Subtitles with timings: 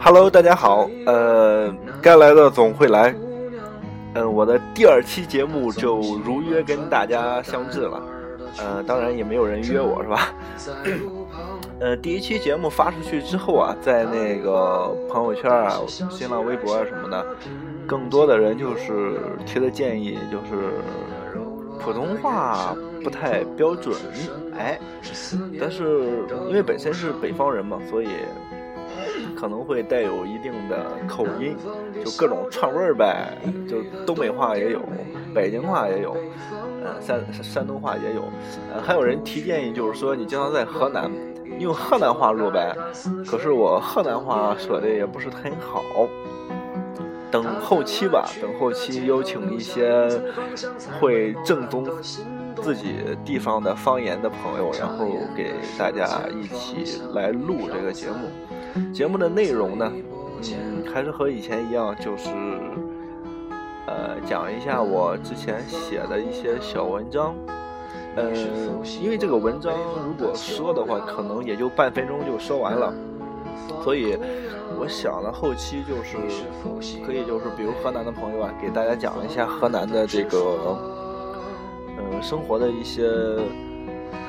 [0.00, 3.14] Hello，大家好，呃，该来的总会来，
[4.14, 8.02] 嗯，我的第二期节目就如约跟大家相致了，
[8.58, 10.34] 呃，当然也没有人约我是吧？
[11.80, 17.26] 呃，第一期节目发出去之后啊，在那个朋友圈啊、新浪微博啊什么的，
[17.86, 20.72] 更多的人就是提的建议就是
[21.78, 22.74] 普通话
[23.04, 23.94] 不太标准，
[24.56, 24.78] 哎，
[25.60, 28.08] 但是因为本身是北方人嘛，所以
[29.36, 31.56] 可能会带有一定的口音，
[32.04, 33.36] 就各种串味儿呗，
[33.68, 34.80] 就东北话也有，
[35.34, 36.16] 北京话也有，
[36.84, 38.22] 呃，山山东话也有，
[38.72, 41.10] 呃，还有人提建议，就是说你经常在河南。
[41.58, 42.72] 用河南话录呗，
[43.26, 45.82] 可是我河南话说的也不是很好。
[47.32, 50.08] 等后期吧，等后期邀请一些
[51.00, 51.84] 会正宗
[52.62, 55.06] 自己地方的方言的朋友，然后
[55.36, 58.92] 给大家一起来录这个节目。
[58.92, 59.92] 节目的内容呢，
[60.42, 62.28] 嗯，还是和以前一样，就是
[63.86, 67.34] 呃讲一下我之前写的一些小文章。
[68.16, 68.34] 嗯，
[69.00, 69.72] 因为这个文章
[70.04, 72.92] 如果说的话，可能也就半分钟就说完了，
[73.82, 74.18] 所以
[74.76, 76.16] 我想了后期就是
[77.06, 80.97] 可以就是比如河南的朋友啊，给大家讲一下河南的这个嗯
[82.22, 83.02] 生活的一些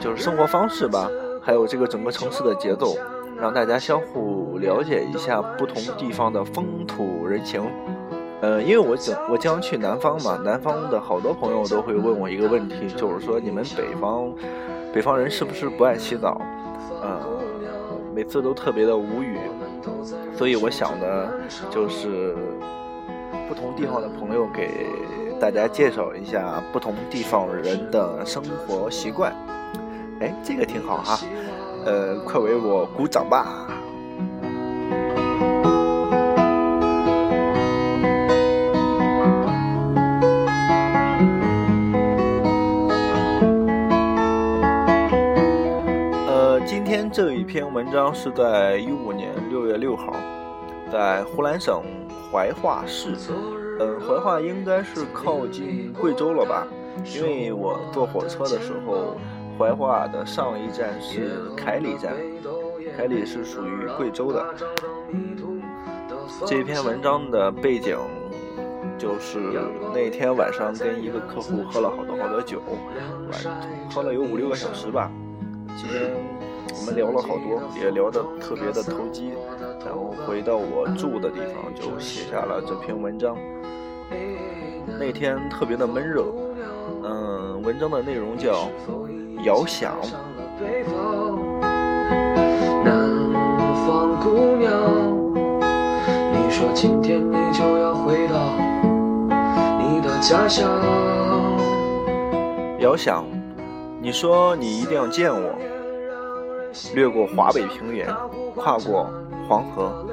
[0.00, 1.08] 就是生活方式吧，
[1.40, 2.96] 还有这个整个城市的节奏，
[3.38, 7.62] 让大家相互了解一下不同地方的风土人情。
[8.40, 14.32] 呃，因为我将我将去南方嘛，南方的好多朋友都会问我一个问题，就是说你们北方，
[14.92, 16.40] 北方人是不是不爱洗澡？
[17.00, 17.20] 呃，
[18.12, 19.38] 每次都特别的无语，
[20.36, 21.32] 所以我想的，
[21.70, 22.34] 就是
[23.52, 24.86] 不同地方的朋友给
[25.38, 29.30] 大家介绍一下不同地方人的生活习惯。
[30.20, 31.18] 哎，这个挺好哈，
[31.84, 33.68] 呃，快为我鼓掌吧。
[46.64, 50.14] 今天这一篇文章是在一五年六月六号，
[50.92, 51.82] 在湖南省
[52.30, 53.14] 怀化市。
[53.80, 56.66] 嗯，怀化应该是靠近贵州了吧？
[57.16, 59.16] 因为我坐火车的时候，
[59.58, 62.12] 怀化的上一站是凯里站，
[62.94, 64.54] 凯里是属于贵州的。
[66.44, 67.96] 这篇文章的背景
[68.98, 69.38] 就是
[69.94, 72.60] 那天晚上跟一个客户喝了好多好多酒，
[73.30, 73.40] 晚
[73.90, 75.10] 喝了有五六个小时吧。
[75.74, 76.31] 今天。
[76.74, 79.32] 我们聊了好多，也聊得特别的投机，
[79.84, 83.36] 然后回到我住的地方就写下了这篇文章。
[84.98, 86.24] 那天特别的闷热，
[87.04, 88.68] 嗯，文章的内容叫
[89.44, 89.94] 《遥想》。
[92.84, 93.08] 南
[93.86, 94.70] 方姑娘，
[96.32, 98.34] 你说今天你就要回到
[99.78, 100.68] 你的家乡。
[102.80, 103.24] 遥想，
[104.00, 105.54] 你说你一定要见我。
[106.94, 108.08] 掠过华北平原，
[108.54, 109.10] 跨过
[109.48, 110.06] 黄河，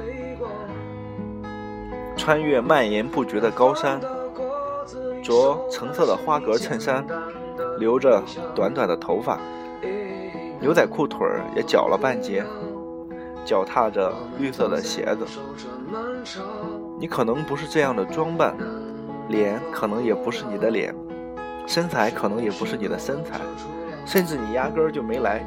[2.16, 4.00] 穿越蔓延不绝的高山，
[5.22, 7.04] 着橙色的花格衬衫，
[7.78, 8.22] 留着
[8.54, 9.38] 短短的头发，
[10.60, 12.44] 牛仔裤腿儿也绞了半截，
[13.44, 15.26] 脚踏着绿色的鞋子。
[16.98, 18.54] 你可能不是这样的装扮，
[19.28, 20.94] 脸可能也不是你的脸，
[21.66, 23.40] 身材可能也不是你的身材，
[24.04, 25.42] 甚至你压根儿就没来。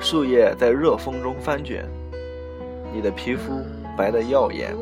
[0.00, 1.84] 树叶在热风中翻卷，
[2.92, 3.62] 你的皮肤
[3.96, 4.74] 白得耀眼。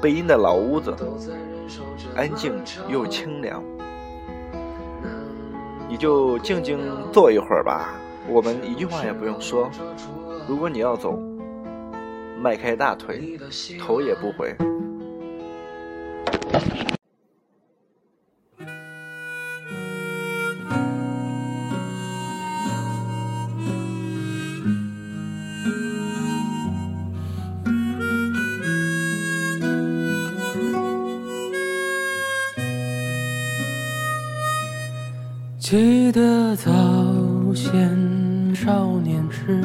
[0.00, 0.94] 背阴的老屋子，
[2.14, 2.54] 安静
[2.88, 3.62] 又清凉。
[5.88, 6.78] 你就静静
[7.12, 7.94] 坐一会儿吧，
[8.28, 9.70] 我们一句话也不用说。
[10.48, 11.18] 如果你要走，
[12.40, 13.38] 迈开大腿，
[13.78, 14.54] 头也不回。
[35.68, 36.72] 记得早
[37.52, 39.60] 先少年时，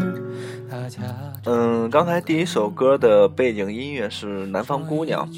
[0.68, 1.00] 大家
[1.46, 5.32] 嗯，刚才第一首歌的背景音乐是《南方姑娘》，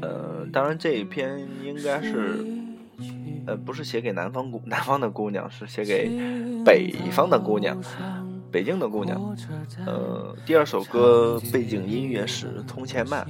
[0.00, 2.42] 呃，当然这一篇应该是，
[3.44, 6.10] 呃，不是写给南方姑南方的姑娘，是写给
[6.64, 7.78] 北方的姑娘，
[8.50, 9.36] 北京的姑娘。
[9.84, 13.26] 呃，第二首歌背景音乐是《从前慢》，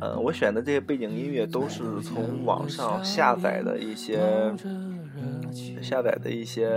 [0.00, 4.18] 呃，我选的这些背景音乐都是从网上下载的一些。
[5.82, 6.68] 下载的一些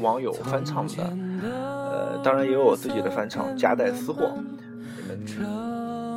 [0.00, 1.02] 网友翻唱的，
[1.42, 4.32] 呃，当然也有我自己的翻唱，夹带私货，
[4.96, 5.18] 你们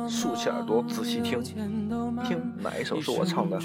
[0.08, 3.58] 竖起耳朵仔细听，听哪一首是我唱的？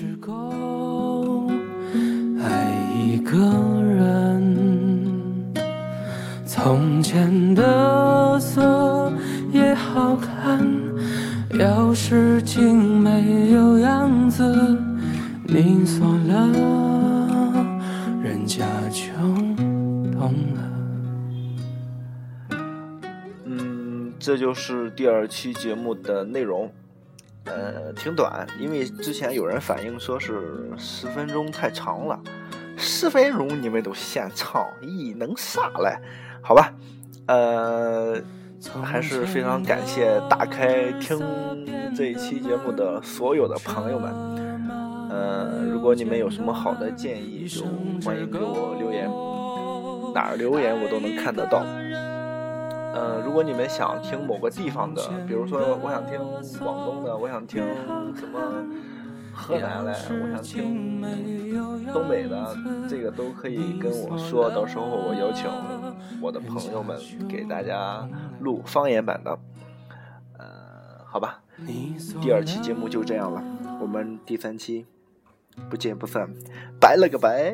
[2.41, 3.37] 爱一个
[3.83, 5.53] 人，
[6.45, 8.61] 从前的色
[18.49, 19.13] 人家就
[20.11, 20.59] 懂了。
[23.45, 26.67] 嗯，这就是第二期节目的内容。
[27.45, 32.19] 呃，挺短，因为之前有人反映说是十分钟太长了，
[32.75, 35.95] 十分钟你们都现唱，咦，能啥嘞？
[36.41, 36.73] 好吧，
[37.27, 38.19] 呃，
[38.83, 41.19] 还是非常感谢打开听
[41.95, 44.38] 这一期节目的所有的朋友们。
[45.79, 47.63] 如果你们有什么好的建议，就
[48.03, 49.09] 欢迎给我留言，
[50.13, 51.63] 哪儿留言我都能看得到。
[52.93, 56.19] 呃，如果你们想听某个地方的，比如说我想听
[56.59, 57.63] 广东的，我想听
[58.13, 58.41] 什么
[59.33, 61.01] 河南的，我想听
[61.93, 62.57] 东北的，
[62.89, 65.49] 这个都可以跟我说，到时候我邀请
[66.21, 66.99] 我的朋友们
[67.29, 68.05] 给大家
[68.41, 69.39] 录方言版的。
[70.37, 70.45] 呃，
[71.05, 71.41] 好吧，
[72.21, 73.41] 第二期节目就这样了，
[73.79, 74.85] 我们第三期
[75.69, 76.29] 不见不散，
[76.79, 77.53] 拜了个拜。